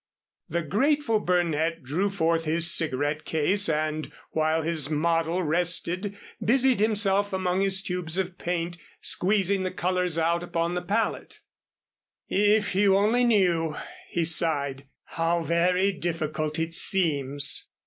The 0.49 0.63
grateful 0.63 1.19
Burnett 1.19 1.83
drew 1.83 2.09
forth 2.09 2.45
his 2.45 2.71
cigarette 2.73 3.23
case 3.23 3.69
and 3.69 4.11
while 4.31 4.63
his 4.63 4.89
model 4.89 5.43
rested 5.43 6.17
busied 6.43 6.79
himself 6.79 7.31
among 7.31 7.61
his 7.61 7.83
tubes 7.83 8.17
of 8.17 8.39
paint, 8.39 8.79
squeezing 9.01 9.61
the 9.61 9.69
colors 9.69 10.17
out 10.17 10.41
upon 10.41 10.73
the 10.73 10.81
palette. 10.81 11.41
"If 12.27 12.73
you 12.73 12.97
only 12.97 13.23
knew," 13.23 13.75
he 14.09 14.25
sighed, 14.25 14.87
"how 15.03 15.43
very 15.43 15.91
difficult 15.91 16.57
it 16.57 16.73
seems." 16.73 17.69